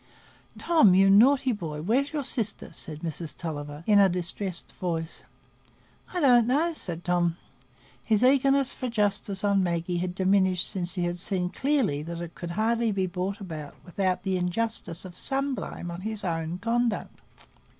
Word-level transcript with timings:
"Tom, 0.57 0.95
you 0.95 1.11
naughty 1.11 1.51
boy, 1.51 1.79
where's 1.83 2.11
your 2.11 2.23
sister?" 2.23 2.71
said 2.73 3.01
Mrs 3.01 3.35
Tulliver, 3.37 3.83
in 3.85 3.99
a 3.99 4.09
distressed 4.09 4.73
voice. 4.79 5.21
"I 6.11 6.19
don't 6.19 6.47
know," 6.47 6.73
said 6.73 7.05
Tom; 7.05 7.37
his 8.03 8.23
eagerness 8.23 8.73
for 8.73 8.89
justice 8.89 9.43
on 9.43 9.61
Maggie 9.61 9.97
had 9.97 10.15
diminished 10.15 10.67
since 10.67 10.95
he 10.95 11.03
had 11.03 11.19
seen 11.19 11.51
clearly 11.51 12.01
that 12.01 12.19
it 12.19 12.33
could 12.33 12.49
hardly 12.57 12.91
be 12.91 13.05
brought 13.05 13.39
about 13.41 13.75
without 13.85 14.23
the 14.23 14.37
injustice 14.37 15.05
of 15.05 15.15
some 15.15 15.53
blame 15.53 15.91
on 15.91 16.01
his 16.01 16.23
own 16.23 16.57
conduct. 16.57 17.21